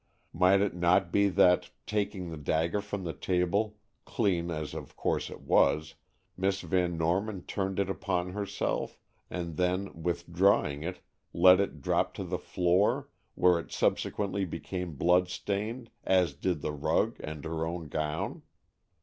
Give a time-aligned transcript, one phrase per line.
[0.33, 5.29] Might it not be that, taking the dagger from the table, clean as of course
[5.29, 5.93] it was,
[6.35, 8.97] Miss Van Norman turned it upon herself,
[9.29, 11.01] and then, withdrawing it,
[11.33, 16.73] let it drop to the floor, where it subsequently became blood stained, as did the
[16.73, 18.41] rug and her own gown?"